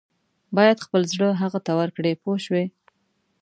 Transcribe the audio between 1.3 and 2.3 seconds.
هغه ته ورکړې